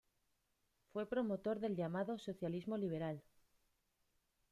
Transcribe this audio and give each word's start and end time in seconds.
Fue 0.91 1.05
promotor 1.07 1.59
del 1.59 1.75
llamado 1.75 2.17
socialismo 2.17 2.75
liberal. 2.75 3.21